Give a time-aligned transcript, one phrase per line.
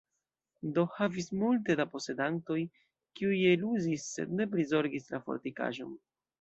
[0.77, 2.57] Do, havis multe da posedantoj,
[3.21, 5.97] kiuj eluzis sed ne prizorgis la fortikaĵon.